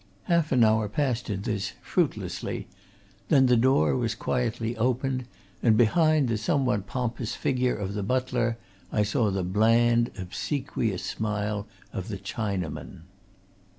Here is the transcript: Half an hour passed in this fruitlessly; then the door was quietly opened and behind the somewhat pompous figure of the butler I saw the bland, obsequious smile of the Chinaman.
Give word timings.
Half 0.23 0.51
an 0.51 0.63
hour 0.63 0.89
passed 0.89 1.29
in 1.29 1.43
this 1.43 1.73
fruitlessly; 1.83 2.67
then 3.29 3.45
the 3.45 3.55
door 3.55 3.95
was 3.95 4.15
quietly 4.15 4.75
opened 4.75 5.25
and 5.61 5.77
behind 5.77 6.27
the 6.27 6.39
somewhat 6.39 6.87
pompous 6.87 7.35
figure 7.35 7.75
of 7.75 7.93
the 7.93 8.01
butler 8.01 8.57
I 8.91 9.03
saw 9.03 9.29
the 9.29 9.43
bland, 9.43 10.09
obsequious 10.17 11.03
smile 11.05 11.67
of 11.93 12.07
the 12.07 12.17
Chinaman. 12.17 13.01